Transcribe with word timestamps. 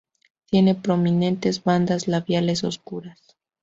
Tiene 0.49 0.73
prominentes 0.73 1.63
bandas 1.63 2.07
labiales 2.07 2.63
oscuras. 2.63 3.21